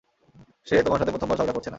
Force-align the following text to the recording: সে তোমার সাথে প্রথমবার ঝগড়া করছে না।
সে 0.67 0.75
তোমার 0.83 0.99
সাথে 0.99 1.11
প্রথমবার 1.11 1.37
ঝগড়া 1.37 1.53
করছে 1.53 1.65
না। 1.65 1.69